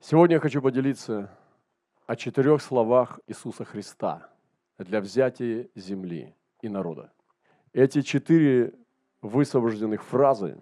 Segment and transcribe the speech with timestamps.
[0.00, 1.30] Сегодня я хочу поделиться
[2.06, 4.28] о четырех словах Иисуса Христа
[4.78, 7.10] для взятия земли и народа.
[7.72, 8.74] Эти четыре
[9.22, 10.58] высвобожденных фразы,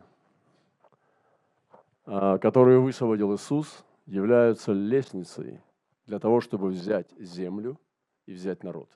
[2.07, 5.61] а, которые высвободил Иисус, являются лестницей
[6.07, 7.79] для того, чтобы взять землю
[8.27, 8.89] и взять народ.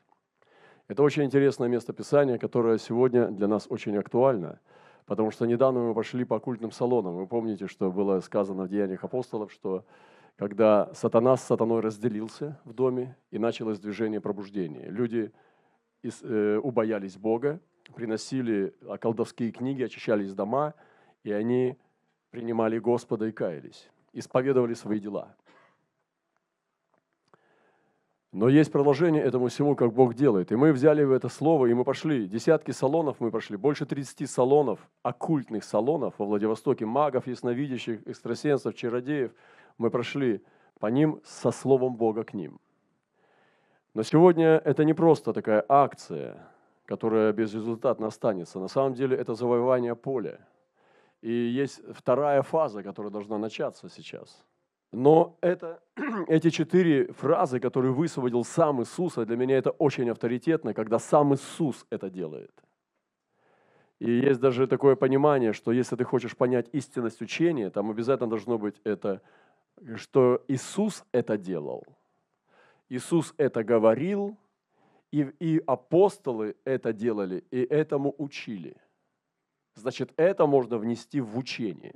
[0.87, 4.61] Это очень интересное место Писания, которое сегодня для нас очень актуально,
[5.05, 7.17] потому что недавно мы пошли по культным салонам.
[7.17, 9.85] Вы помните, что было сказано в Деяниях апостолов, что
[10.39, 14.89] когда сатана с сатаной разделился в доме, и началось движение пробуждения.
[14.89, 15.33] Люди
[16.05, 17.61] э, убоялись Бога,
[17.95, 20.75] приносили колдовские книги, очищались дома,
[21.25, 21.77] и они
[22.31, 25.35] принимали Господа и каялись, исповедовали свои дела.
[28.31, 30.53] Но есть продолжение этому всему, как Бог делает.
[30.53, 32.29] И мы взяли это слово, и мы пошли.
[32.29, 39.33] Десятки салонов мы пошли, больше 30 салонов, оккультных салонов во Владивостоке, магов, ясновидящих, экстрасенсов, чародеев.
[39.79, 40.43] Мы прошли
[40.79, 42.61] по ним со словом Бога к ним.
[43.95, 46.47] Но сегодня это не просто такая акция,
[46.85, 48.61] которая безрезультатно останется.
[48.61, 50.41] На самом деле это завоевание поля.
[51.21, 54.45] И есть вторая фаза, которая должна начаться сейчас.
[54.93, 55.81] Но это,
[56.29, 61.35] эти четыре фразы, которые высвободил сам Иисус, а для меня это очень авторитетно, когда сам
[61.35, 62.53] Иисус это делает.
[63.99, 68.57] И есть даже такое понимание, что если ты хочешь понять истинность учения, там обязательно должно
[68.57, 69.21] быть это,
[69.97, 71.85] что Иисус это делал.
[72.89, 74.37] Иисус это говорил,
[75.11, 78.77] и, и апостолы это делали, и этому учили.
[79.75, 81.95] Значит, это можно внести в учение.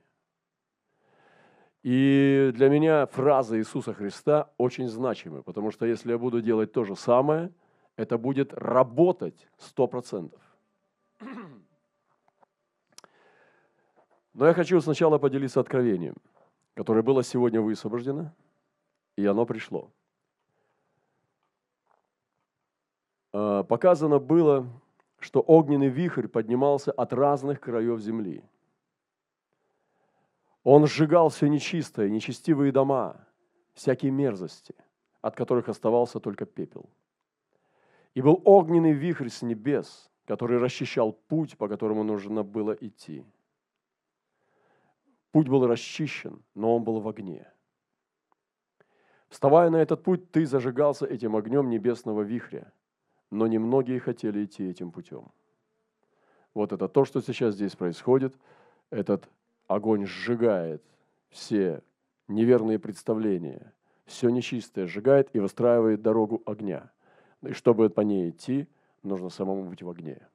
[1.83, 6.85] И для меня фраза Иисуса Христа очень значимы, потому что если я буду делать то
[6.85, 7.51] же самое,
[7.97, 10.41] это будет работать сто процентов.
[14.35, 16.15] Но я хочу сначала поделиться откровением,
[16.75, 18.33] которое было сегодня высвобождено,
[19.17, 19.91] и оно пришло.
[23.33, 24.67] А, показано было,
[25.19, 28.43] что огненный вихрь поднимался от разных краев земли.
[30.65, 33.27] Он сжигал все нечистое, нечестивые дома,
[33.75, 34.75] всякие мерзости,
[35.21, 36.89] от которых оставался только пепел.
[38.15, 43.25] И был огненный вихрь с небес, который расчищал путь, по которому нужно было идти.
[45.33, 47.47] Путь был расчищен, но он был в огне.
[49.29, 52.73] Вставая на этот путь, ты зажигался этим огнем небесного вихря–
[53.33, 55.33] но немногие хотели идти этим путем.
[56.53, 58.37] Вот это то, что сейчас здесь происходит.
[58.91, 59.27] Этот
[59.67, 60.85] огонь сжигает
[61.31, 61.83] все
[62.29, 63.73] неверные представления,
[64.05, 66.93] все нечистое сжигает и выстраивает дорогу огня.
[67.41, 68.69] И чтобы по ней идти,
[69.03, 70.29] нужно самому быть в огне.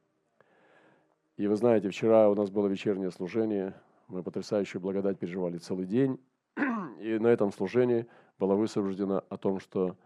[1.38, 3.76] И вы знаете, вчера у нас было вечернее служение,
[4.08, 6.20] мы потрясающую благодать переживали целый день,
[7.00, 8.08] и на этом служении
[8.40, 9.98] было высвобождено о том, что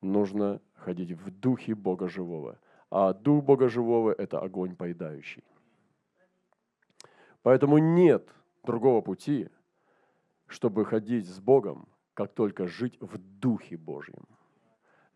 [0.00, 2.58] нужно ходить в духе Бога живого.
[2.90, 5.42] А дух Бога живого– это огонь поедающий.
[7.42, 8.28] Поэтому нет
[8.64, 9.48] другого пути,
[10.46, 14.24] чтобы ходить с Богом, как только жить в Духе Божьем.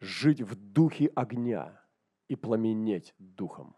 [0.00, 1.80] Жить в Духе огня
[2.28, 3.74] и пламенеть Духом.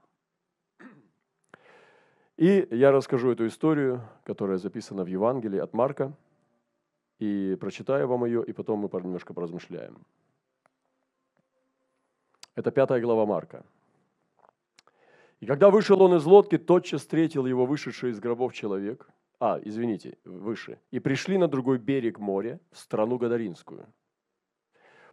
[2.36, 6.12] И я расскажу эту историю, которая записана в Евангелии от Марка,
[7.18, 9.98] и прочитаю вам ее, и потом мы немножко поразмышляем.
[12.54, 13.64] Это пятая глава Марка.
[15.40, 19.08] И когда вышел он из лодки, тотчас встретил его вышедший из гробов человек.
[19.40, 20.78] А, извините, выше.
[20.90, 23.86] И пришли на другой берег моря, в страну Гадаринскую.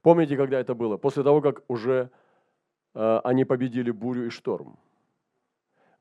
[0.02, 0.98] Помните, когда это было?
[0.98, 2.12] После того, как уже
[2.94, 4.78] э, они победили бурю и шторм.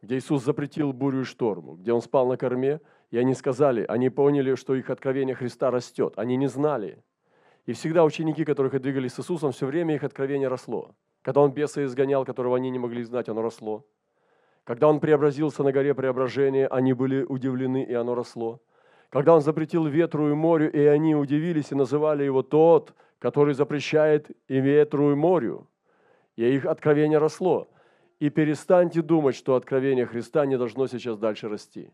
[0.03, 4.11] Где Иисус запретил бурю и шторму, где Он спал на корме, и они сказали, они
[4.11, 6.15] поняли, что их откровение Христа растет.
[6.17, 7.03] Они не знали.
[7.67, 10.95] И всегда ученики, которых двигались с Иисусом, все время их откровение росло.
[11.23, 13.85] Когда он беса изгонял, которого они не могли знать, оно росло.
[14.65, 18.61] Когда он преобразился на горе преображения, они были удивлены, и оно росло.
[19.11, 24.31] Когда он запретил ветру и морю, и они удивились и называли его тот, который запрещает
[24.47, 25.67] и ветру, и морю.
[26.37, 27.69] И их откровение росло.
[28.21, 31.91] И перестаньте думать, что откровение Христа не должно сейчас дальше расти.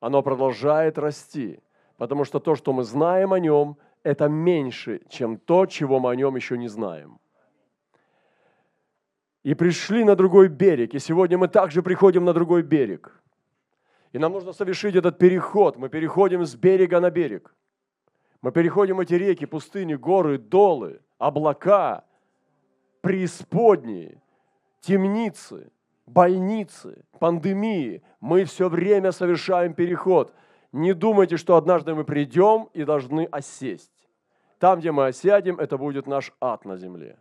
[0.00, 1.60] Оно продолжает расти,
[1.96, 6.16] потому что то, что мы знаем о нем, это меньше, чем то, чего мы о
[6.16, 7.18] нем еще не знаем
[9.46, 10.94] и пришли на другой берег.
[10.94, 13.22] И сегодня мы также приходим на другой берег.
[14.10, 15.76] И нам нужно совершить этот переход.
[15.76, 17.54] Мы переходим с берега на берег.
[18.42, 22.02] Мы переходим эти реки, пустыни, горы, долы, облака,
[23.02, 24.20] преисподние,
[24.86, 25.72] темницы,
[26.06, 28.02] больницы, пандемии.
[28.20, 30.32] Мы все время совершаем переход.
[30.72, 34.08] Не думайте, что однажды мы придем и должны осесть.
[34.58, 37.18] Там, где мы осядем, это будет наш ад на земле.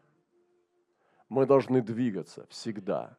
[1.28, 3.18] Мы должны двигаться всегда.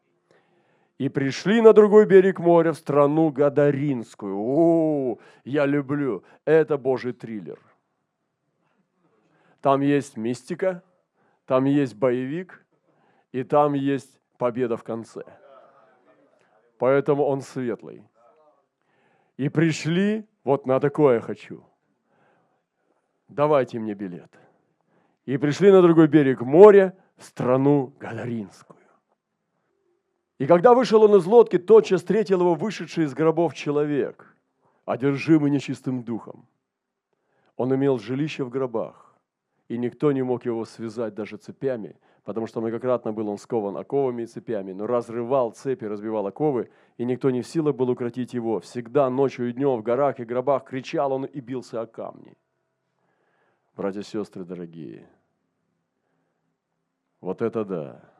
[0.98, 4.36] И пришли на другой берег моря, в страну Гадаринскую.
[4.38, 6.22] О, я люблю.
[6.44, 7.58] Это Божий триллер.
[9.60, 10.82] Там есть мистика,
[11.44, 12.64] там есть боевик,
[13.32, 15.22] и там есть победа в конце.
[16.78, 18.02] Поэтому он светлый.
[19.36, 21.64] И пришли, вот на такое хочу.
[23.28, 24.32] Давайте мне билет.
[25.24, 28.78] И пришли на другой берег моря, в страну Гадаринскую.
[30.38, 34.36] И когда вышел он из лодки, тотчас встретил его вышедший из гробов человек,
[34.84, 36.46] одержимый нечистым духом.
[37.56, 39.16] Он имел жилище в гробах,
[39.68, 44.22] и никто не мог его связать даже цепями, потому что многократно был он скован оковами
[44.22, 48.58] и цепями, но разрывал цепи, разбивал оковы, и никто не в силах был укротить его.
[48.58, 52.36] Всегда ночью и днем в горах и гробах кричал он и бился о камни.
[53.76, 55.08] Братья и сестры дорогие,
[57.20, 58.10] вот это да!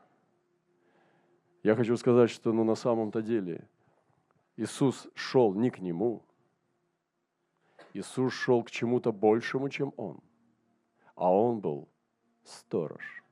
[1.61, 3.67] Я хочу сказать, что ну, на самом-то деле
[4.55, 6.23] Иисус шел не к Нему,
[7.93, 10.21] Иисус шел к чему-то большему, чем Он.
[11.15, 11.89] А Он был
[12.45, 13.26] сторож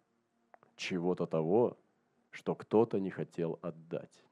[0.75, 1.77] чего-то того,
[2.31, 4.24] что кто-то не хотел отдать.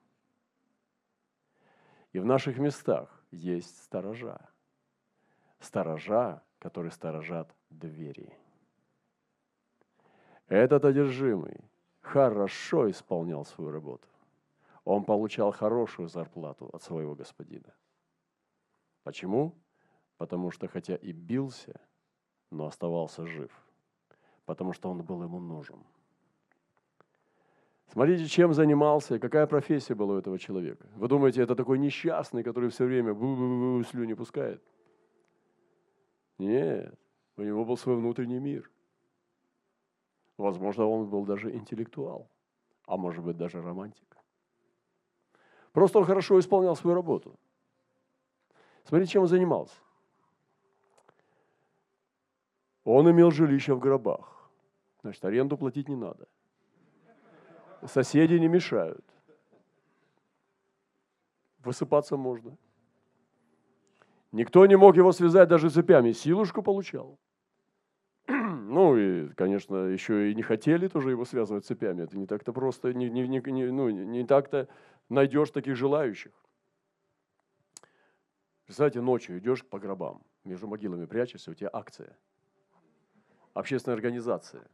[2.12, 4.50] И в наших местах есть сторожа.
[5.60, 8.38] Сторожа, которые сторожат двери.
[10.48, 11.60] Этот одержимый
[12.02, 14.08] хорошо исполнял свою работу.
[14.84, 17.74] Он получал хорошую зарплату от своего господина.
[19.04, 19.56] Почему?
[20.18, 21.80] Потому что хотя и бился,
[22.52, 23.52] но оставался жив.
[24.46, 25.84] Потому что он был ему нужен.
[27.94, 30.88] Смотрите, чем занимался, какая профессия была у этого человека.
[30.96, 33.14] Вы думаете, это такой несчастный, который все время
[33.84, 34.64] слюни пускает?
[36.40, 36.98] Нет,
[37.38, 38.72] у него был свой внутренний мир.
[40.38, 42.28] Возможно, он был даже интеллектуал,
[42.88, 44.18] а может быть даже романтик.
[45.72, 47.40] Просто он хорошо исполнял свою работу.
[48.86, 49.76] Смотрите, чем он занимался.
[52.86, 54.50] Он имел жилище в гробах.
[55.04, 56.28] Значит, аренду платить не надо.
[57.88, 59.06] Соседи не мешают.
[61.60, 62.58] Высыпаться можно.
[64.32, 66.12] Никто не мог его связать даже цепями.
[66.12, 67.20] Силушку получал.
[68.74, 72.04] Ну и, конечно, еще и не хотели тоже его связывать цепями.
[72.04, 74.68] Это не так-то просто, не, не, не, ну, не так-то
[75.10, 76.32] найдешь таких желающих.
[78.66, 82.18] Представьте, ночью идешь по гробам, между могилами прячешься, у тебя акция.
[83.54, 84.68] Общественная организация.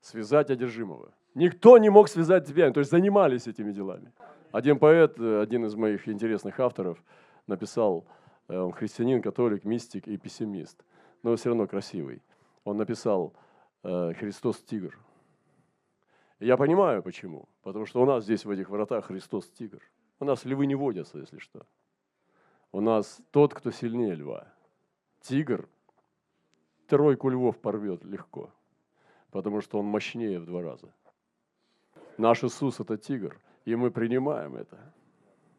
[0.00, 1.12] Связать одержимого.
[1.34, 4.12] Никто не мог связать цепями, то есть занимались этими делами.
[4.52, 7.02] Один поэт, один из моих интересных авторов,
[7.46, 8.06] написал,
[8.48, 10.84] э, он христианин, католик, мистик и пессимист,
[11.22, 12.22] но все равно красивый
[12.66, 13.32] он написал
[13.84, 14.98] э, «Христос тигр».
[16.40, 17.48] я понимаю, почему.
[17.62, 19.80] Потому что у нас здесь в этих воротах Христос тигр.
[20.18, 21.64] У нас львы не водятся, если что.
[22.72, 24.52] У нас тот, кто сильнее льва.
[25.20, 25.68] Тигр
[26.88, 28.52] тройку львов порвет легко,
[29.36, 30.88] потому что он мощнее в два раза.
[32.16, 34.78] Наш Иисус– это тигр, и мы принимаем это.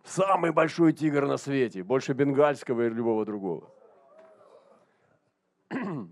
[0.03, 3.69] Самый большой тигр на свете, больше бенгальского и любого другого.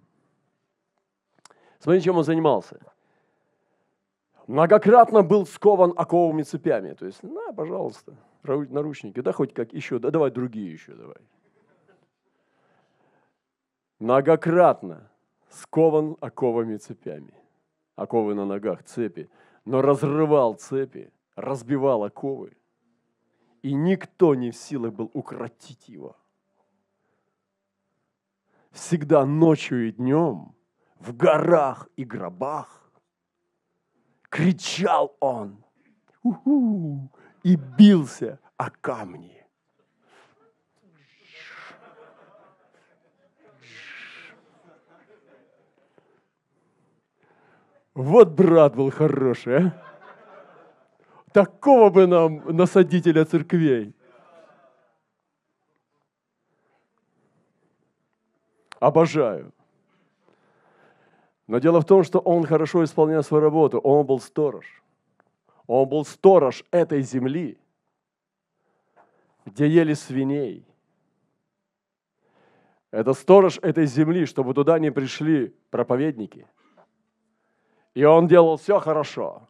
[1.79, 2.79] Смотрите, чем он занимался.
[4.45, 6.93] Многократно был скован оковыми цепями.
[6.93, 11.17] То есть, на, пожалуйста, наручники, да хоть как еще, да давай другие еще давай.
[13.97, 15.09] Многократно
[15.49, 17.33] скован оковыми цепями.
[17.95, 19.29] Оковы на ногах, цепи.
[19.65, 22.57] Но разрывал цепи, разбивал оковы.
[23.61, 26.15] И никто не в силах был укротить его.
[28.71, 30.53] Всегда ночью и днем
[30.99, 32.91] в горах и гробах.
[34.29, 35.63] Кричал он
[36.23, 37.07] у
[37.43, 39.44] и бился о камни.
[47.95, 49.81] Вот брат был хороший, а?
[51.31, 53.93] Такого бы нам насадителя церквей.
[58.79, 59.53] Обожаю.
[61.47, 63.79] Но дело в том, что он хорошо исполнял свою работу.
[63.79, 64.83] Он был сторож.
[65.67, 67.57] Он был сторож этой земли,
[69.45, 70.65] где ели свиней.
[72.91, 76.47] Это сторож этой земли, чтобы туда не пришли проповедники.
[77.95, 79.41] И он делал все хорошо.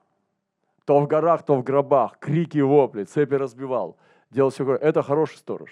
[0.85, 3.97] То в горах, то в гробах, крики, вопли, цепи разбивал.
[4.29, 4.83] Делал все хорошо.
[4.83, 5.69] Это хороший сторож.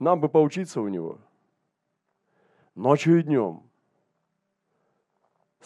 [0.00, 1.18] Нам бы поучиться у него.
[2.74, 3.62] Ночью и днем–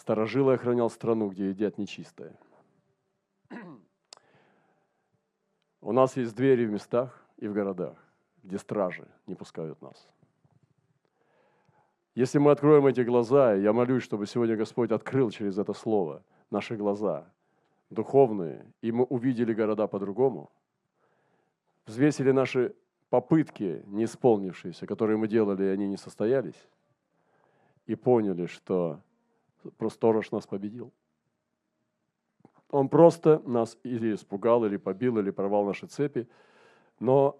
[0.03, 2.35] сторожил и охранял страну, где едят нечистое.
[5.79, 7.97] У нас есть двери в местах и в городах,
[8.43, 10.09] где стражи не пускают нас.
[12.15, 16.75] Если мы откроем эти глаза, я молюсь, чтобы сегодня Господь открыл через это слово наши
[16.75, 17.31] глаза
[17.89, 20.51] духовные, и мы увидели города по-другому,
[21.85, 22.75] взвесили наши
[23.09, 26.67] попытки, не исполнившиеся, которые мы делали, и они не состоялись,
[27.85, 29.01] и поняли, что
[29.89, 30.91] сторож нас победил.
[32.69, 36.27] Он просто нас или испугал, или побил, или порвал наши цепи,
[36.99, 37.39] но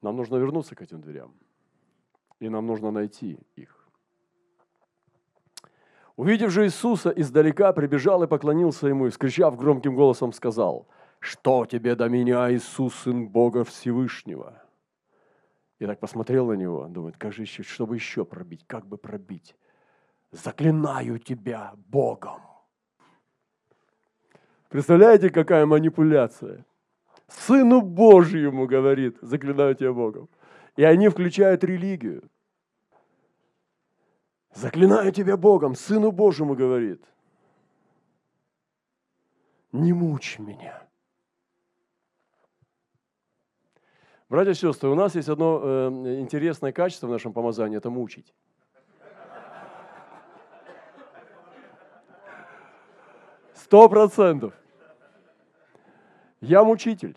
[0.00, 1.34] нам нужно вернуться к этим дверям,
[2.40, 3.77] и нам нужно найти их.
[6.18, 10.88] Увидев же Иисуса издалека, прибежал и поклонился ему, и, скричав громким голосом, сказал,
[11.20, 14.60] «Что тебе до меня, Иисус, Сын Бога Всевышнего?»
[15.78, 19.54] И так посмотрел на него, думает, как же еще, чтобы еще пробить, как бы пробить?
[20.32, 22.40] Заклинаю тебя Богом.
[24.70, 26.66] Представляете, какая манипуляция?
[27.28, 30.28] Сыну Божьему говорит, заклинаю тебя Богом.
[30.74, 32.28] И они включают религию.
[34.54, 37.04] Заклинаю тебя Богом, Сыну Божьему говорит.
[39.72, 40.82] Не мучь меня.
[44.28, 45.88] Братья и сестры, у нас есть одно э,
[46.20, 48.34] интересное качество в нашем помазании– это мучить.
[53.54, 54.54] Сто процентов.
[56.40, 57.16] Я мучитель.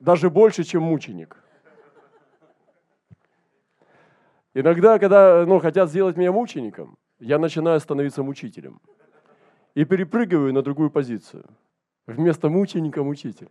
[0.00, 1.43] Даже больше, чем мученик.
[4.54, 8.80] Иногда, когда ну, хотят сделать меня мучеником, я начинаю становиться мучителем.
[9.74, 11.44] И перепрыгиваю на другую позицию.
[12.06, 13.50] Вместо мученика– мучитель.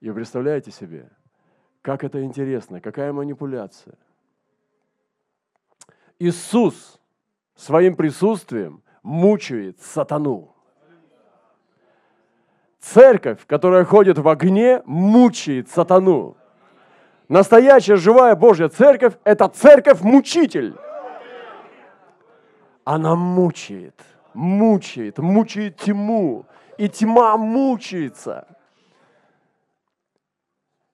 [0.00, 1.10] И представляете себе,
[1.82, 3.96] как это интересно, какая манипуляция.
[6.18, 7.00] Иисус
[7.54, 10.56] своим присутствием мучает сатану.
[12.80, 16.36] Церковь, которая ходит в огне, мучает сатану.
[17.28, 20.74] Настоящая живая Божья церковь– это церковь-мучитель.
[22.84, 26.46] Она мучает, мучает, мучает тьму.
[26.78, 28.46] И тьма мучается.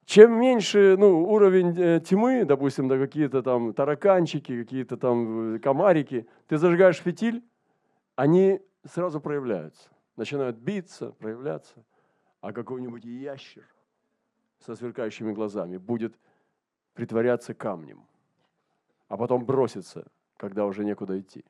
[0.07, 6.27] Чем меньше ну, уровень э, тьмы, допустим, да, какие-то там тараканчики, какие-то там э, комарики,
[6.47, 7.45] ты зажигаешь фитиль,
[8.17, 9.89] они сразу проявляются.
[10.17, 11.75] Начинают биться, проявляться.
[12.41, 13.65] А какой-нибудь ящер
[14.65, 16.19] со сверкающими глазами будет
[16.95, 18.07] притворяться камнем,
[19.09, 20.07] а потом броситься,
[20.37, 21.45] когда уже некуда идти.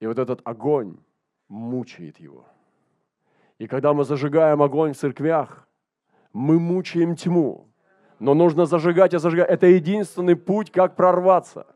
[0.00, 0.98] И вот этот огонь
[1.48, 2.44] мучает его.
[3.58, 5.68] И когда мы зажигаем огонь в церквях,
[6.32, 7.68] мы мучаем тьму.
[8.18, 9.48] Но нужно зажигать и зажигать.
[9.48, 11.66] Это единственный путь, как прорваться.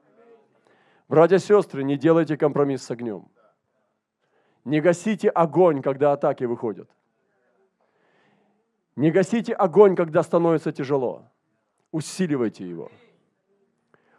[1.08, 3.28] Братья и сестры, не делайте компромисс с огнем.
[4.64, 6.90] Не гасите огонь, когда атаки выходят.
[9.00, 11.25] Не гасите огонь, когда становится тяжело.
[11.90, 12.90] Усиливайте его.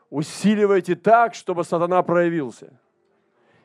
[0.10, 2.74] Усиливайте так, чтобы сатана проявился.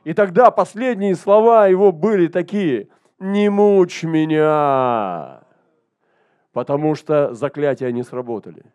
[0.05, 5.41] И тогда последние слова его были такие, не мучь меня,
[6.53, 8.67] потому что заклятия не сработали.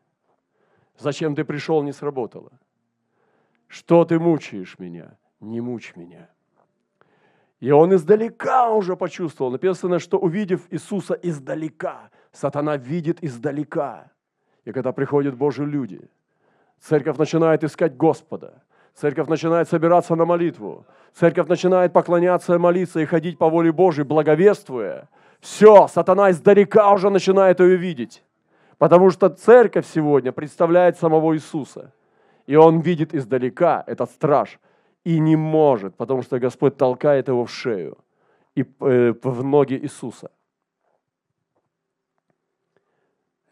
[0.97, 2.51] Зачем ты пришел, не сработало.
[3.67, 5.15] Что ты мучаешь меня?
[5.41, 6.27] Не мучь меня.
[7.59, 9.51] И он издалека уже почувствовал.
[9.51, 14.11] Написано, что увидев Иисуса издалека, сатана видит издалека.
[14.65, 16.01] И когда приходят Божьи люди,
[16.79, 23.37] церковь начинает искать Господа, церковь начинает собираться на молитву, церковь начинает поклоняться молиться и ходить
[23.37, 25.09] по воле Божьей, благовествуя.
[25.39, 28.23] Все, сатана издалека уже начинает ее видеть.
[28.77, 31.93] Потому что церковь сегодня представляет самого Иисуса.
[32.47, 34.59] И он видит издалека, этот страж–
[35.03, 37.97] и не может, потому что Господь толкает его в шею
[38.55, 40.29] и э, в ноги Иисуса.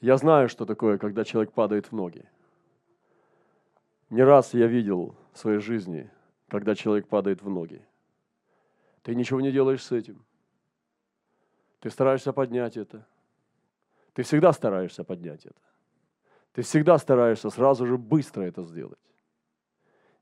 [0.02, 2.26] Я знаю, что такое, когда человек падает в ноги.
[4.10, 6.10] Не раз я видел в своей жизни,
[6.48, 7.86] когда человек падает в ноги.
[9.04, 10.24] Ты ничего не делаешь с этим.
[11.80, 13.06] Ты стараешься поднять это.
[14.14, 15.62] Ты всегда стараешься поднять это.
[16.54, 19.00] Ты всегда стараешься сразу же быстро это сделать.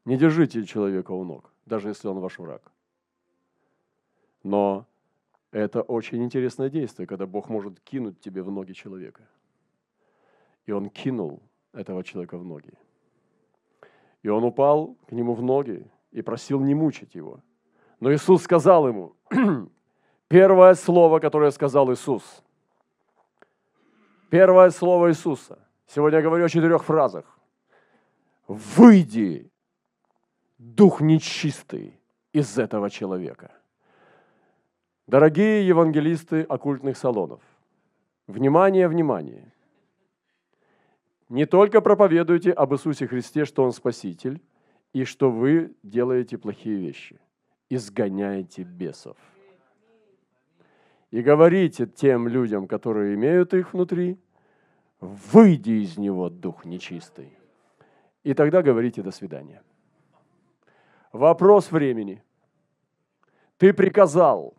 [0.06, 2.72] Не держите человека у ног, даже если он ваш враг.
[4.44, 4.86] Но
[5.52, 9.28] это очень интересное действие, когда Бог может кинуть тебе в ноги человека.
[10.68, 11.42] И он кинул
[11.74, 12.74] этого человека в ноги.
[14.22, 17.40] И он упал к нему в ноги и просил не мучить его.
[18.00, 19.16] Но Иисус сказал ему,
[20.28, 22.44] первое слово, которое сказал Иисус,
[24.30, 25.58] первое слово Иисуса.
[25.88, 27.40] Сегодня я говорю о четырех фразах.
[28.48, 29.50] выйди,
[30.58, 32.00] дух нечистый
[32.34, 33.52] из этого человека.
[35.06, 37.42] Дорогие евангелисты оккультных салонов,
[38.28, 39.54] внимание, внимание.
[41.30, 44.42] Не только проповедуйте об Иисусе Христе, что Он Спаситель,
[44.94, 47.20] и что вы делаете плохие вещи.
[47.70, 49.18] Изгоняете бесов.
[51.12, 54.18] И говорите тем людям, которые имеют их внутри,
[55.00, 57.34] выйди из него, дух нечистый.
[58.24, 59.62] И тогда говорите до свидания.
[61.12, 62.24] Вопрос времени.
[63.58, 64.56] Ты приказал,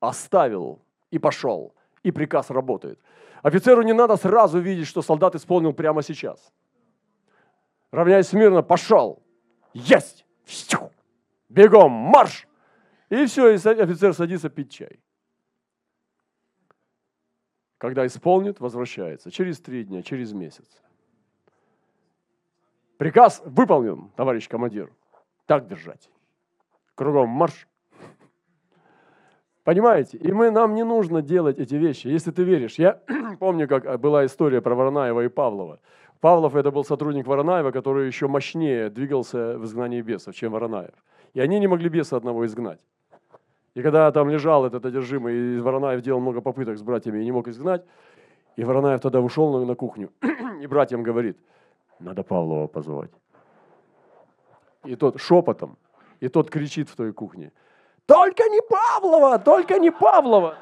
[0.00, 0.80] оставил
[1.10, 2.98] и пошел, и приказ работает.
[3.44, 6.50] Офицеру не надо сразу видеть, что солдат исполнил прямо сейчас.
[7.90, 9.22] Равняясь смирно, пошел.
[9.74, 10.24] Есть!
[11.50, 12.48] Бегом, марш!
[13.10, 14.98] И все, и офицер садится пить чай.
[17.76, 19.30] Когда исполнит, возвращается.
[19.30, 20.80] Через три дня, через месяц.
[22.96, 24.90] Приказ выполнен, товарищ командир.
[25.44, 26.08] Так держать.
[26.94, 27.68] Кругом марш.
[29.64, 30.18] Понимаете?
[30.18, 32.78] И мы, нам не нужно делать эти вещи, если ты веришь.
[32.78, 33.00] Я
[33.40, 35.80] помню, как была история про Воронаева и Павлова.
[36.20, 40.94] Павлов это был сотрудник Воронаева, который еще мощнее двигался в изгнании бесов, чем Воронаев.
[41.32, 42.80] И они не могли беса одного изгнать.
[43.74, 47.32] И когда там лежал этот одержимый, и Воронаев делал много попыток с братьями и не
[47.32, 47.84] мог изгнать,
[48.56, 50.10] и Воронаев тогда ушел на кухню
[50.62, 51.38] и братьям говорит,
[51.98, 53.10] надо Павлова позвать.
[54.84, 55.76] И тот шепотом,
[56.20, 57.50] и тот кричит в той кухне,
[58.06, 60.56] только не Павлова, только не Павлова.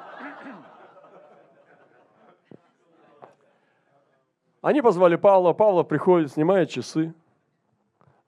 [4.60, 7.14] Они позвали Павла, Павлов приходит, снимает часы,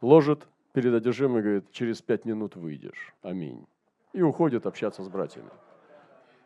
[0.00, 3.14] ложит перед одержимым и говорит, через пять минут выйдешь.
[3.23, 3.66] Аминь
[4.14, 5.50] и уходит общаться с братьями.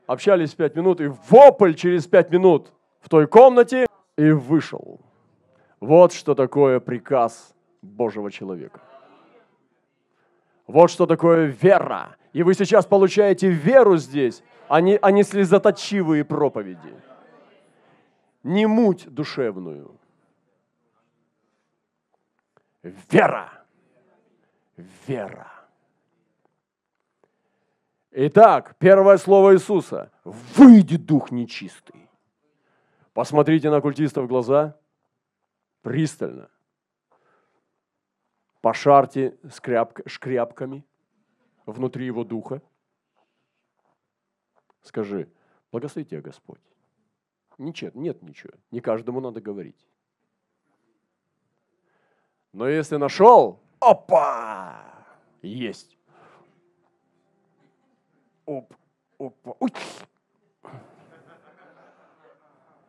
[0.06, 5.00] Общались пять минут, и вопль через пять минут в той комнате, и вышел.
[5.78, 8.80] Вот что такое приказ Божьего человека.
[10.66, 12.16] Вот что такое вера.
[12.32, 16.94] И вы сейчас получаете веру здесь, а не, а не слезоточивые проповеди.
[18.42, 19.98] Не муть душевную.
[22.82, 23.64] Вера.
[25.06, 25.52] Вера.
[28.10, 30.10] Итак, первое слово Иисуса.
[30.24, 32.08] Выйди, дух нечистый.
[33.12, 34.78] Посмотрите на культистов в глаза
[35.82, 36.50] пристально.
[38.60, 40.84] Пошарьте скряпк, шкряпками
[41.72, 42.62] внутри его духа.
[44.82, 45.28] Скажи,
[45.70, 46.60] благослови тебя Господь.
[47.58, 48.52] Ничего, нет ничего.
[48.70, 49.86] Не каждому надо говорить.
[52.52, 54.82] Но если нашел, опа,
[55.42, 55.98] есть.
[58.46, 58.72] Оп,
[59.18, 59.70] опа, ой.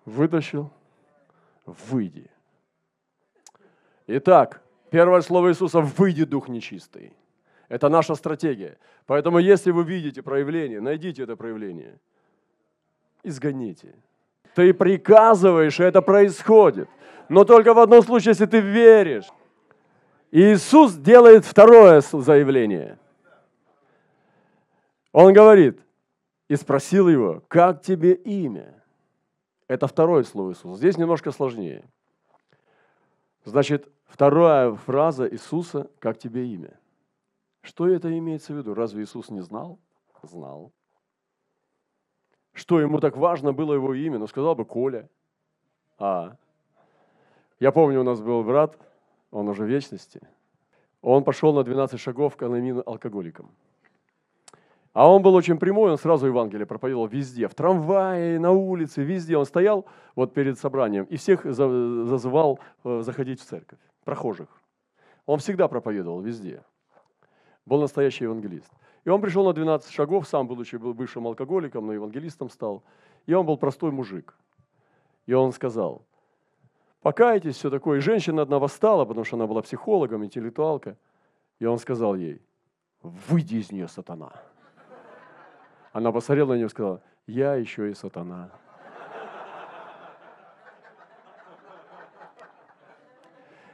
[0.05, 0.71] Вытащил,
[1.65, 2.31] выйди.
[4.07, 7.13] Итак, первое слово Иисуса– выйди, дух нечистый.
[7.69, 8.77] Это наша стратегия.
[9.05, 11.97] Поэтому, если вы видите проявление, найдите это проявление,
[13.23, 13.95] изгоните.
[14.55, 16.89] Ты приказываешь, и это происходит.
[17.29, 19.29] Но только в одном случае, если ты веришь.
[20.31, 22.97] Иисус делает второе заявление–
[25.11, 25.79] он говорит,
[26.47, 28.75] и спросил его, как тебе имя?
[29.67, 30.77] Это второе слово Иисуса.
[30.77, 31.83] Здесь немножко сложнее.
[33.45, 36.79] Значит, вторая фраза Иисуса, как тебе имя?
[37.61, 38.73] Что это имеется в виду?
[38.73, 39.79] Разве Иисус не знал?
[40.23, 40.71] Знал.
[42.53, 44.17] Что ему так важно было его имя?
[44.17, 45.09] Ну, сказал бы Коля.
[45.97, 46.35] А.
[47.59, 48.77] Я помню, у нас был брат,
[49.31, 50.21] он уже в вечности.
[51.01, 53.51] Он пошел на 12 шагов к алкоголикам.
[54.91, 59.37] А он был очень прямой, он сразу Евангелие проповедовал везде, в трамвае, на улице, везде.
[59.37, 64.49] Он стоял вот перед собранием и всех зазывал э, заходить в церковь, прохожих.
[65.25, 66.63] Он всегда проповедовал везде.
[67.65, 68.71] Был настоящий евангелист.
[69.05, 72.83] И он пришел на 12 шагов, сам, будучи был бывшим алкоголиком, но евангелистом стал.
[73.25, 74.35] И он был простой мужик.
[75.25, 76.01] И он сказал,
[77.01, 77.99] покайтесь, все такое.
[77.99, 80.97] И женщина одна восстала, потому что она была психологом, интеллектуалка.
[81.59, 82.41] И он сказал ей,
[83.01, 84.31] выйди из нее, сатана.
[85.91, 88.51] Она посмотрела на него и сказала, я еще и сатана.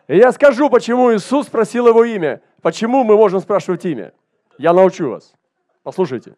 [0.07, 2.41] И я скажу, почему Иисус спросил его имя.
[2.65, 4.11] Почему мы можем спрашивать имя?
[4.57, 5.35] Я научу вас.
[5.83, 6.35] Послушайте.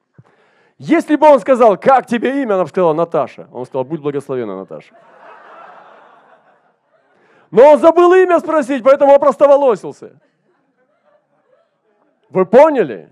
[0.77, 3.47] Если бы он сказал, как тебе имя, она бы сказала, Наташа.
[3.49, 4.93] Он сказал, будь благословена, Наташа.
[7.49, 10.19] Но он забыл имя спросить, поэтому опростоволосился.
[12.29, 13.09] Вы поняли?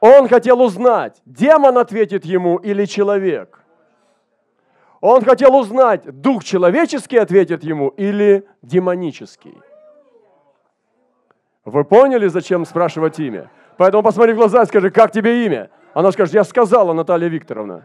[0.00, 3.58] Он хотел узнать, демон ответит ему или человек.
[5.00, 9.62] Он хотел узнать, дух человеческий ответит ему или демонический.
[11.68, 13.50] Вы поняли, зачем спрашивать имя?
[13.76, 15.70] Поэтому посмотри в глаза и скажи, как тебе имя?
[15.92, 17.84] Она скажет, я сказала, Наталья Викторовна.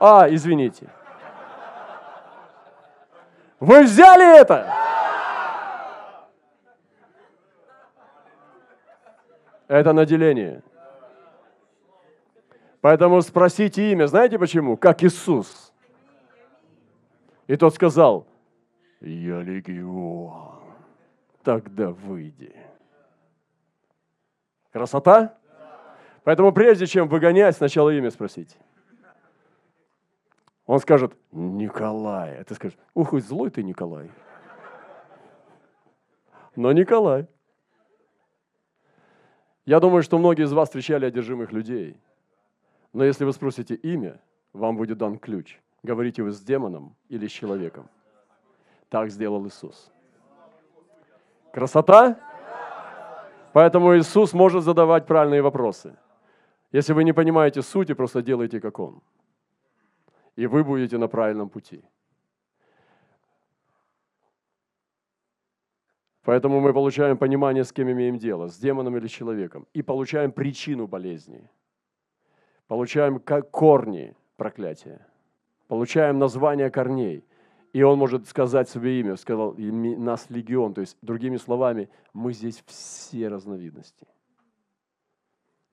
[0.00, 0.88] А, извините.
[3.60, 4.72] Вы взяли это?
[9.68, 10.62] Это наделение.
[12.80, 14.06] Поэтому спросите имя.
[14.06, 14.76] Знаете почему?
[14.76, 15.72] Как Иисус.
[17.46, 18.26] И тот сказал,
[19.00, 20.60] я легион.
[21.42, 22.65] Тогда выйди.
[24.76, 25.38] Красота?
[26.22, 28.54] Поэтому прежде чем выгонять, сначала имя спросите.
[30.66, 32.36] Он скажет, Николай.
[32.38, 34.10] А ты скажешь, ух, злой ты, Николай.
[36.56, 37.26] Но Николай.
[39.64, 41.98] Я думаю, что многие из вас встречали одержимых людей.
[42.92, 44.20] Но если вы спросите имя,
[44.52, 45.58] вам будет дан ключ.
[45.82, 47.88] Говорите вы с демоном или с человеком.
[48.90, 49.90] Так сделал Иисус.
[51.50, 52.20] Красота?
[53.56, 55.96] Поэтому Иисус может задавать правильные вопросы.
[56.72, 59.00] Если вы не понимаете сути, просто делайте как Он.
[60.36, 61.82] И вы будете на правильном пути.
[66.24, 69.66] Поэтому мы получаем понимание, с кем имеем дело, с демоном или человеком.
[69.72, 71.48] И получаем причину болезни.
[72.66, 73.18] Получаем
[73.50, 75.00] корни проклятия.
[75.66, 77.24] Получаем название корней.
[77.76, 80.72] И он может сказать себе имя, сказал, нас легион.
[80.72, 84.06] То есть, другими словами, мы здесь все разновидности.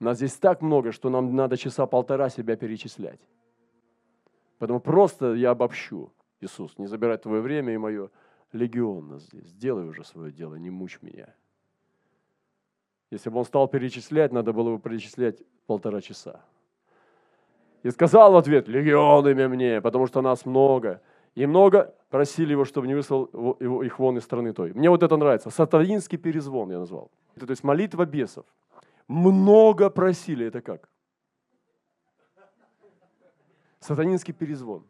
[0.02, 3.22] Нас здесь так много, что нам надо часа полтора себя перечислять.
[4.58, 6.12] Поэтому просто я обобщу.
[6.42, 8.10] Иисус, не забирай твое время и мое.
[8.52, 9.48] Легион нас здесь.
[9.48, 11.34] Сделай уже свое дело, не мучь меня.
[13.12, 16.44] Если бы он стал перечислять, надо было бы перечислять полтора часа.
[17.82, 21.02] И сказал в ответ, легионами мне, потому что нас много.
[21.36, 24.74] И много просили его, чтобы не выслал их вон из страны той.
[24.74, 25.50] Мне вот это нравится.
[25.50, 27.10] Сатанинский перезвон я назвал.
[27.36, 28.46] Это, то есть молитва бесов.
[29.08, 30.46] Много просили.
[30.46, 30.90] Это как?
[33.80, 34.86] Сатанинский перезвон.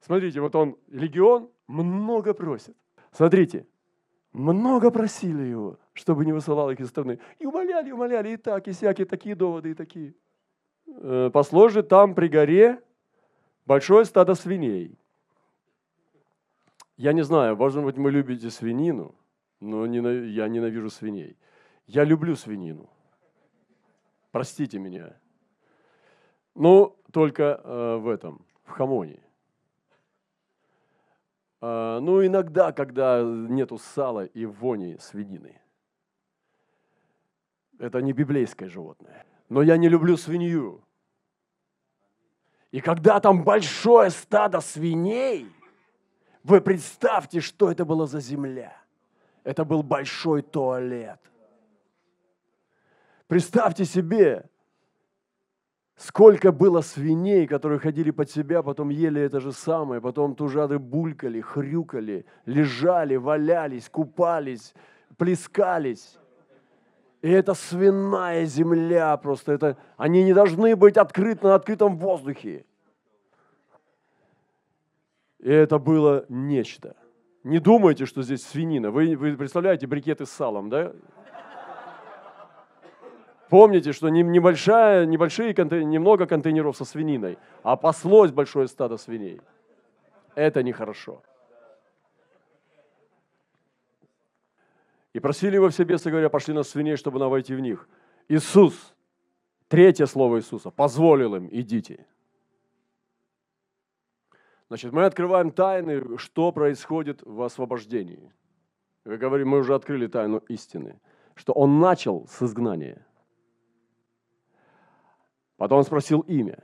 [0.00, 2.76] Смотрите, вот он, легион, много просит.
[3.10, 3.66] Смотрите,
[4.32, 7.18] много просили его, чтобы не высылал их из страны.
[7.38, 10.14] И умоляли, умоляли, и так, и всякие, такие доводы, и такие.
[10.86, 12.82] Э, Пасло же там при горе
[13.66, 14.98] большое стадо свиней.
[16.96, 19.14] Я не знаю, может быть, вы любите свинину,
[19.60, 21.36] но я ненавижу свиней.
[21.86, 22.88] Я люблю свинину.
[24.30, 25.16] Простите меня.
[26.54, 29.20] Ну, только э, в этом, в хамоне.
[31.60, 35.60] Э, ну, иногда, когда нету сала и вони свинины.
[37.78, 40.82] Это не библейское животное но я не люблю свинью.
[42.76, 45.50] И когда там большое стадо свиней,
[46.44, 48.76] вы представьте, что это было за земля.
[49.44, 51.18] Это был большой туалет.
[53.28, 54.44] Представьте себе,
[55.96, 61.40] сколько было свиней, которые ходили под себя, потом ели это же самое, потом тужады булькали,
[61.40, 64.74] хрюкали, лежали, валялись, купались,
[65.16, 66.18] плескались.
[67.26, 69.50] И это свиная земля просто.
[69.50, 72.64] Это, они не должны быть открыты на открытом воздухе.
[75.40, 76.94] И это было нечто.
[77.42, 78.92] Не думайте, что здесь свинина.
[78.92, 80.92] Вы, вы представляете брикеты с салом, да?
[83.48, 89.40] Помните, что небольшая, небольшие контейнеры, немного контейнеров со свининой, а паслось большое стадо свиней.
[90.36, 91.20] Это нехорошо.
[95.16, 97.88] И просили его все бесы, говоря, пошли на свиней, чтобы нам войти в них.
[98.28, 98.94] Иисус,
[99.66, 102.06] третье слово Иисуса, позволил им, идите.
[104.68, 108.30] Значит, мы открываем тайны, что происходит в освобождении.
[109.06, 111.00] Вы говорим, мы уже открыли тайну истины,
[111.34, 113.06] что он начал с изгнания.
[115.56, 116.62] Потом он спросил имя.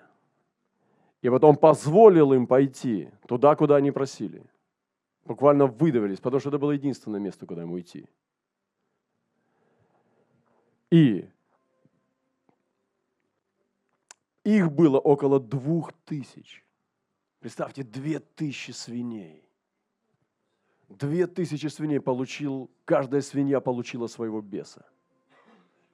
[1.23, 4.45] И потом позволил им пойти туда, куда они просили.
[5.25, 8.07] Буквально выдавились, потому что это было единственное место, куда ему идти.
[10.93, 11.27] И
[14.45, 16.63] их было около двух тысяч.
[17.39, 19.49] Представьте, две тысячи свиней.
[20.91, 24.85] Две тысячи свиней получил, каждая свинья получила своего беса.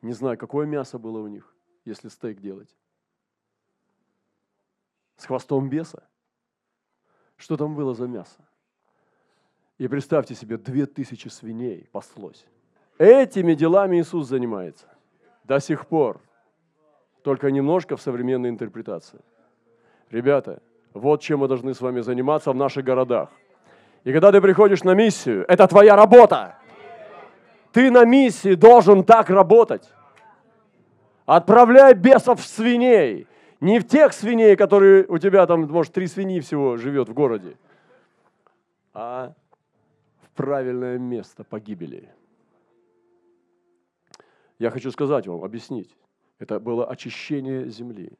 [0.03, 2.77] Не знаю, какое мясо было у них, если стейк делать.
[5.17, 6.09] С хвостом беса?
[7.37, 8.45] Что там было за мясо?
[9.79, 12.45] И представьте себе, две тысячи свиней паслось.
[12.99, 14.87] Этими делами Иисус занимается
[15.45, 16.21] до сих пор,
[17.23, 19.21] только немножко в современной интерпретации.
[20.11, 20.61] Ребята,
[20.95, 23.31] вот чем мы должны с вами заниматься в наших городах.
[24.05, 26.57] И когда ты приходишь на миссию, это твоя работа.
[27.73, 29.89] Ты на миссии должен так работать.
[31.27, 33.27] Отправляй бесов в свиней.
[33.61, 37.57] Не в тех свиней, которые у тебя там, может, три свиньи всего живет в городе,
[38.95, 39.35] а
[40.23, 42.09] в правильное место погибели.
[44.59, 45.97] Я хочу сказать вам, объяснить.
[46.39, 48.13] Это было очищение земли.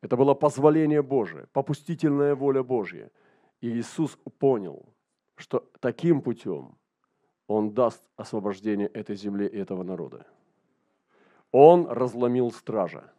[0.00, 3.10] Это было позволение Божие, попустительная воля Божья.
[3.60, 4.86] И Иисус понял,
[5.36, 6.76] что таким путем
[7.46, 10.26] Он даст освобождение этой земле и этого народа.
[11.50, 13.10] Он разломил стража.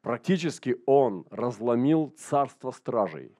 [0.00, 3.32] Практически он разломил царство стражей,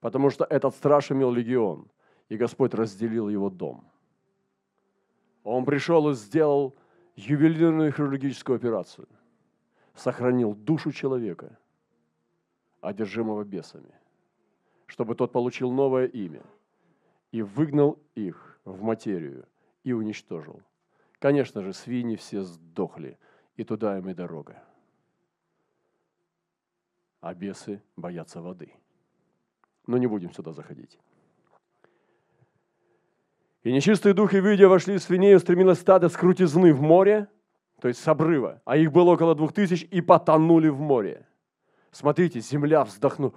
[0.00, 1.88] потому что этот страж имел легион,
[2.30, 3.84] и Господь разделил его дом.
[5.44, 6.74] Он пришел и сделал
[7.16, 9.08] ювелирную хирургическую операцию,
[9.94, 11.58] сохранил душу человека,
[12.80, 13.94] одержимого бесами,
[14.86, 16.42] чтобы тот получил новое имя,
[17.30, 19.46] и выгнал их в материю
[19.84, 20.60] и уничтожил.
[21.18, 23.18] Конечно же, свиньи все сдохли,
[23.56, 24.62] и туда им и дорога
[27.22, 28.74] а бесы боятся воды.
[29.86, 30.98] Но не будем сюда заходить.
[33.62, 37.28] И нечистые духи, видя, вошли в свиней, устремилось стадо с крутизны в море,
[37.80, 41.26] то есть с обрыва, а их было около двух тысяч, и потонули в море.
[41.92, 43.34] Смотрите, земля вздохнула.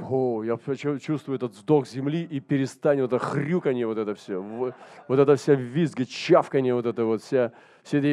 [0.00, 0.56] О, я
[0.98, 4.74] чувствую этот вздох земли и перестанет вот это хрюканье, вот это все, вот,
[5.08, 8.06] вот это вся визги, чавканье, вот это вот, вся, все эти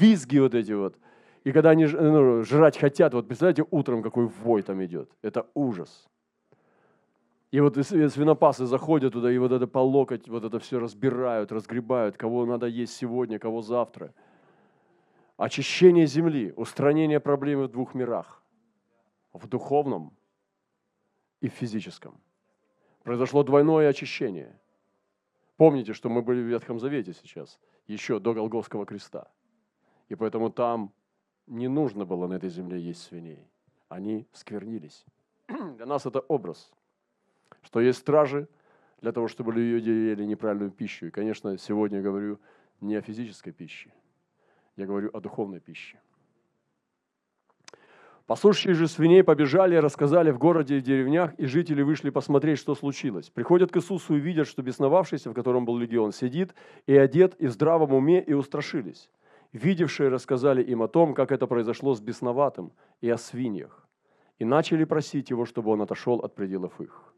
[0.00, 0.96] визги вот эти вот.
[1.44, 5.10] И когда они ну, жрать хотят, вот представляете, утром какой вой там идет.
[5.22, 6.08] Это ужас.
[7.56, 12.18] И вот свинопасы заходят туда, и вот это по локоть, вот это все разбирают, разгребают,
[12.18, 14.12] кого надо есть сегодня, кого завтра.
[15.38, 18.42] Очищение земли, устранение проблемы в двух мирах.
[19.32, 20.12] В духовном
[21.40, 22.20] и в физическом.
[23.04, 24.60] Произошло двойное очищение.
[25.56, 29.30] Помните, что мы были в Ветхом Завете сейчас, еще до Голговского креста.
[30.10, 30.92] И поэтому там
[31.46, 33.48] не нужно было на этой земле есть свиней.
[33.88, 35.06] Они сквернились.
[35.48, 36.70] Для нас это образ,
[37.66, 38.48] что есть стражи
[39.00, 41.06] для того, чтобы люди ели неправильную пищу.
[41.06, 42.38] И, конечно, сегодня я говорю
[42.80, 43.90] не о физической пище,
[44.76, 45.98] я говорю о духовной пище.
[48.26, 52.74] Послушавшие же свиней побежали и рассказали в городе и деревнях, и жители вышли посмотреть, что
[52.74, 53.30] случилось.
[53.30, 56.54] Приходят к Иисусу и видят, что бесновавшийся, в котором был легион, сидит
[56.86, 59.10] и одет и в здравом уме, и устрашились.
[59.52, 63.86] Видевшие рассказали им о том, как это произошло с бесноватым и о свиньях,
[64.38, 67.15] и начали просить его, чтобы он отошел от пределов их.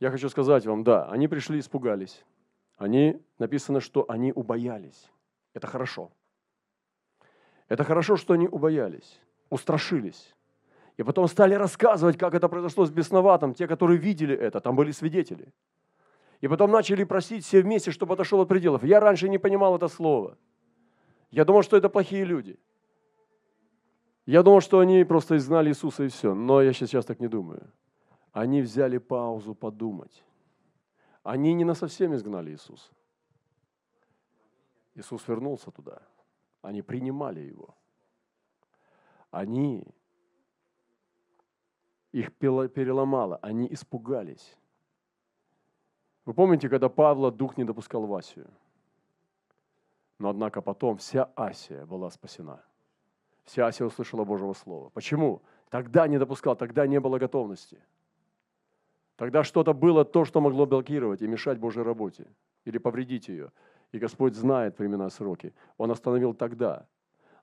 [0.00, 2.24] Я хочу сказать вам, да, они пришли, испугались.
[2.76, 5.10] Они, написано, что они убоялись.
[5.54, 6.10] Это хорошо.
[7.68, 10.34] Это хорошо, что они убоялись, устрашились.
[10.96, 14.90] И потом стали рассказывать, как это произошло с бесноватым, те, которые видели это, там были
[14.90, 15.52] свидетели.
[16.40, 18.82] И потом начали просить все вместе, чтобы отошел от пределов.
[18.82, 20.36] Я раньше не понимал это слово–
[21.30, 22.58] я думал, что это плохие люди.
[24.26, 26.34] Я думал, что они просто изгнали Иисуса и все.
[26.34, 27.72] Но я сейчас так не думаю.
[28.32, 30.24] Они взяли паузу подумать.
[31.22, 32.92] Они не на совсем изгнали Иисуса.
[34.94, 36.02] Иисус вернулся туда.
[36.62, 37.74] Они принимали Его.
[39.30, 39.86] Они
[42.12, 44.56] их переломало, они испугались.
[46.24, 48.50] Вы помните, когда Павла дух не допускал в Асию?
[50.18, 52.62] Но однако потом вся Асия была спасена.
[53.44, 54.90] Вся Асия услышала Божьего Слова.
[54.90, 55.42] Почему?
[55.70, 57.80] Тогда не допускал, тогда не было готовности.
[59.20, 62.26] Тогда что-то было то, что могло блокировать и мешать Божьей работе
[62.64, 63.52] или повредить ее.
[63.92, 65.52] И Господь знает времена сроки.
[65.76, 66.86] Он остановил тогда.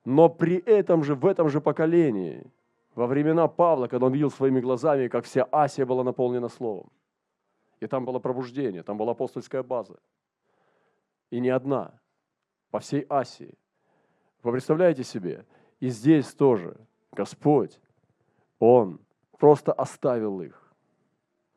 [0.03, 2.51] Но при этом же, в этом же поколении,
[2.95, 6.89] во времена Павла, когда он видел своими глазами, как вся Асия была наполнена Словом.
[7.79, 9.99] И там было пробуждение, там была апостольская база.
[11.29, 11.91] И не одна
[12.71, 13.53] по всей Асии.
[14.41, 15.45] Вы представляете себе?
[15.79, 16.75] И здесь тоже
[17.11, 17.79] Господь,
[18.57, 18.99] Он
[19.37, 20.66] просто оставил их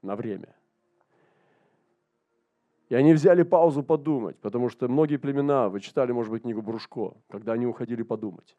[0.02, 0.54] на время.
[2.90, 7.14] И они взяли паузу подумать, потому что многие племена, вы читали, может быть, книгу Брушко,
[7.28, 8.56] когда они уходили подумать.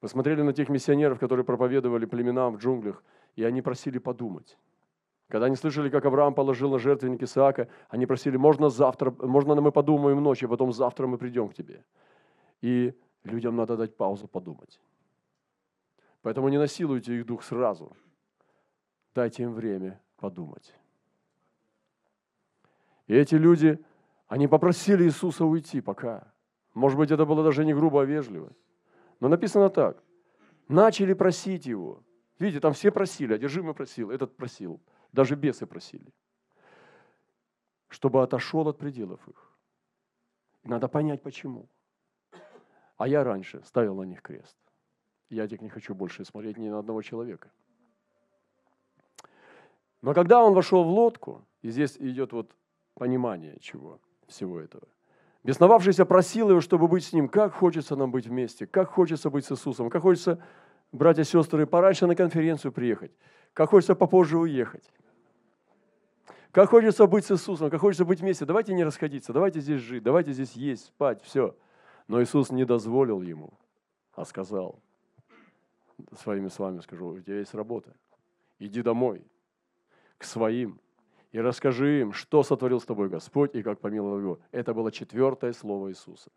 [0.00, 3.02] Посмотрели на тех миссионеров, которые проповедовали племенам в джунглях,
[3.34, 4.58] и они просили подумать.
[5.28, 9.72] Когда они слышали, как Авраам положил на жертвенник Исаака, они просили, можно завтра, можно мы
[9.72, 11.84] подумаем ночью, а потом завтра мы придем к тебе.
[12.60, 14.80] И людям надо дать паузу подумать.
[16.20, 17.96] Поэтому не насилуйте их дух сразу.
[19.14, 20.74] Дайте им время подумать.
[23.06, 23.82] И эти люди,
[24.26, 26.30] они попросили Иисуса уйти пока.
[26.74, 28.52] Может быть, это было даже не грубо, а вежливо.
[29.20, 30.02] Но написано так.
[30.68, 32.02] Начали просить его.
[32.38, 34.80] Видите, там все просили, одержимый просил, этот просил.
[35.12, 36.12] Даже бесы просили,
[37.88, 39.50] чтобы отошел от пределов их.
[40.62, 41.68] Надо понять, почему.
[42.98, 44.56] А я раньше ставил на них крест.
[45.30, 47.50] Я теперь не хочу больше смотреть ни на одного человека.
[50.02, 52.52] Но когда он вошел в лодку, и здесь идет вот
[52.94, 54.86] понимание чего, всего этого.
[55.44, 57.28] Бесновавшийся просил его, чтобы быть с ним.
[57.28, 60.42] Как хочется нам быть вместе, как хочется быть с Иисусом, как хочется,
[60.92, 63.12] братья и сестры, пораньше на конференцию приехать,
[63.52, 64.90] как хочется попозже уехать.
[66.50, 68.44] Как хочется быть с Иисусом, как хочется быть вместе.
[68.44, 71.54] Давайте не расходиться, давайте здесь жить, давайте здесь есть, спать, все.
[72.08, 73.52] Но Иисус не дозволил ему,
[74.14, 74.80] а сказал,
[76.18, 77.94] своими словами скажу, у тебя есть работа,
[78.58, 79.24] иди домой,
[80.18, 80.80] к своим,
[81.32, 84.38] и расскажи им, что сотворил с тобой Господь и как помиловал его.
[84.50, 86.30] Это было четвертое слово Иисуса.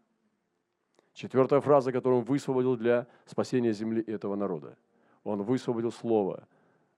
[1.13, 4.77] Четвертая фраза, которую он высвободил для спасения земли этого народа.
[5.23, 6.47] Он высвободил слово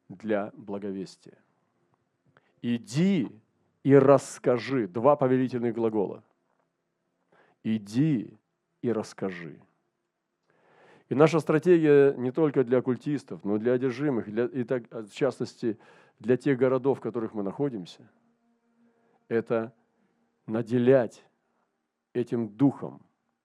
[0.09, 1.37] для благовестия.
[2.61, 3.29] Иди
[3.83, 4.87] и расскажи.
[4.87, 6.23] Два повелительных глагола.
[7.63, 8.37] Иди
[8.81, 9.59] и расскажи.
[11.09, 15.11] И наша стратегия не только для оккультистов, но и для одержимых, для, и так, в
[15.13, 15.77] частности,
[16.23, 18.09] для тех городов, в которых мы находимся,
[19.27, 19.73] это
[20.47, 21.23] наделять
[22.13, 23.01] этим духом.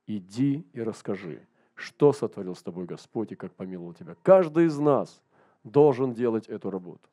[0.07, 4.15] Иди и расскажи, что сотворил с тобой Господь и как помиловал тебя.
[4.23, 5.23] Каждый из нас
[5.65, 7.09] должен делать эту работу.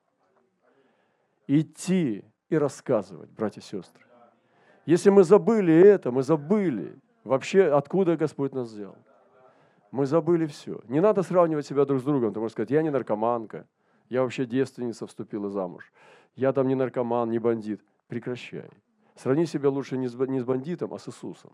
[1.47, 4.06] Идти и рассказывать, братья и сестры.
[4.86, 8.95] Если мы забыли это, мы забыли вообще, откуда Господь нас взял.
[9.91, 10.80] Мы забыли все.
[10.88, 12.34] Не надо сравнивать себя друг с другом.
[12.34, 13.65] Ты можешь сказать, я не наркоманка,
[14.09, 15.91] я вообще девственница вступила замуж.
[16.35, 17.81] Я там не наркоман, не бандит.
[18.07, 18.69] Прекращай.
[19.15, 21.53] Сравни себя лучше не с, бандитом, а с Иисусом.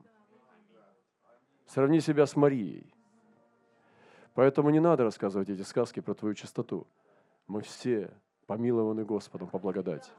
[1.68, 2.94] Сравни себя с Марией.
[4.34, 6.88] Поэтому не надо рассказывать эти сказки про твою чистоту.
[7.48, 8.12] Мы все
[8.48, 10.10] помилованы Господом по благодати.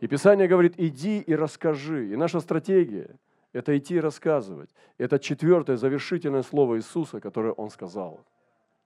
[0.00, 2.12] И Писание говорит, иди и расскажи.
[2.12, 3.16] И наша стратегия–
[3.52, 4.70] это идти и рассказывать.
[4.98, 8.20] Это четвертое завершительное слово Иисуса, которое Он сказал.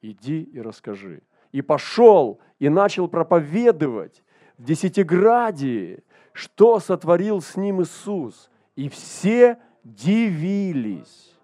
[0.01, 1.23] Иди и расскажи
[1.53, 4.23] и пошел и начал проповедовать
[4.59, 8.51] в Десятиградии, что сотворил с ним Иисус.
[8.75, 11.35] И все дивились.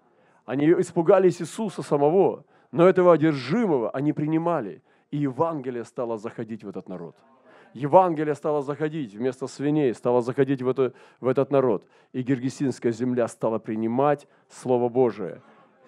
[0.45, 4.81] Они испугались Иисуса самого, но этого одержимого они принимали.
[5.11, 7.15] И Евангелие стало заходить в этот народ.
[7.73, 11.85] Евангелие стало заходить вместо свиней, стало заходить в, это, в этот народ.
[12.13, 15.41] И Гергесинская земля стала принимать Слово Божие,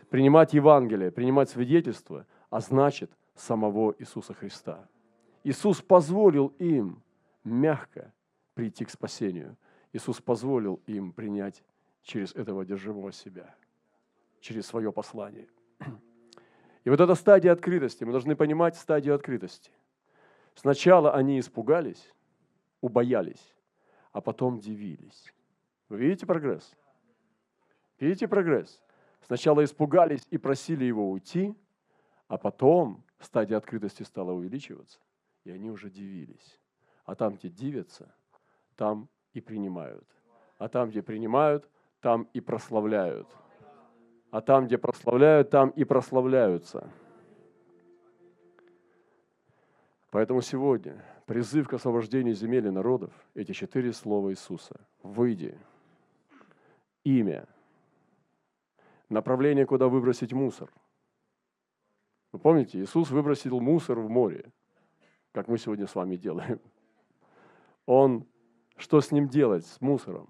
[0.09, 4.87] принимать Евангелие, принимать свидетельство, а значит, самого Иисуса Христа.
[5.43, 7.01] Иисус позволил им
[7.43, 8.13] мягко
[8.53, 9.57] прийти к спасению.
[9.93, 11.63] Иисус позволил им принять
[12.03, 13.55] через этого одержимого себя,
[14.39, 15.47] через свое послание.
[16.83, 19.71] И вот эта стадия открытости, мы должны понимать стадию открытости.
[20.55, 22.13] Сначала они испугались,
[22.81, 23.55] убоялись,
[24.11, 25.33] а потом дивились.
[25.89, 26.75] Вы видите прогресс?
[27.99, 28.81] Видите прогресс?
[29.21, 31.55] Сначала испугались и просили его уйти,
[32.27, 34.99] а потом стадия открытости стала увеличиваться,
[35.43, 36.59] и они уже дивились.
[37.05, 38.13] А там, где дивятся,
[38.75, 40.07] там и принимают.
[40.57, 41.67] А там, где принимают,
[41.99, 43.27] там и прославляют.
[44.29, 46.89] А там, где прославляют, там и прославляются.
[50.09, 54.79] Поэтому сегодня призыв к освобождению земель и народов, эти четыре слова Иисуса.
[55.03, 55.57] Выйди.
[57.03, 57.47] Имя.
[59.09, 60.71] Направление, куда выбросить мусор–
[62.31, 64.51] вы помните, Иисус выбросил мусор в море,
[65.31, 66.59] как мы сегодня с вами делаем.
[67.85, 68.25] Он,
[68.77, 70.29] что с ним делать, с мусором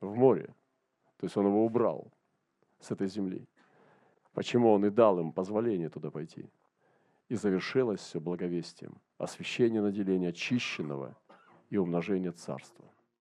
[0.00, 0.54] в море?
[1.16, 2.10] То есть он его убрал
[2.80, 3.46] с этой земли.
[4.32, 6.48] Почему он и дал им позволение туда пойти?
[7.28, 11.16] И завершилось все благовестием, освящение наделения очищенного
[11.70, 12.84] и умножение царства.